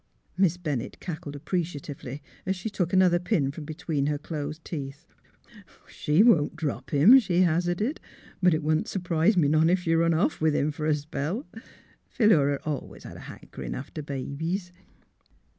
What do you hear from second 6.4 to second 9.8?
drop him," she hazarded;'' but it wouldn't s 'prise me none